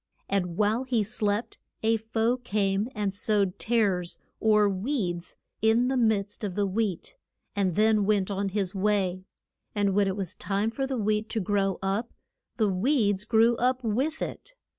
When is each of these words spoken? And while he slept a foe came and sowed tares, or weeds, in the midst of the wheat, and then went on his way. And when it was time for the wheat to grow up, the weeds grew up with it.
And 0.27 0.57
while 0.57 0.83
he 0.83 1.03
slept 1.03 1.59
a 1.83 1.97
foe 1.97 2.35
came 2.37 2.89
and 2.95 3.13
sowed 3.13 3.59
tares, 3.59 4.19
or 4.39 4.67
weeds, 4.67 5.35
in 5.61 5.89
the 5.89 5.95
midst 5.95 6.43
of 6.43 6.55
the 6.55 6.65
wheat, 6.65 7.15
and 7.55 7.75
then 7.75 8.05
went 8.05 8.31
on 8.31 8.49
his 8.49 8.73
way. 8.73 9.25
And 9.75 9.93
when 9.93 10.07
it 10.07 10.15
was 10.17 10.33
time 10.33 10.71
for 10.71 10.87
the 10.87 10.97
wheat 10.97 11.29
to 11.29 11.39
grow 11.39 11.77
up, 11.83 12.13
the 12.57 12.67
weeds 12.69 13.25
grew 13.25 13.55
up 13.57 13.83
with 13.83 14.23
it. 14.23 14.55